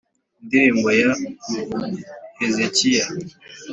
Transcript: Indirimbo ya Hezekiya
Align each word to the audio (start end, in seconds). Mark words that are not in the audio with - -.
Indirimbo 0.41 0.87
ya 1.01 1.09
Hezekiya 2.37 3.05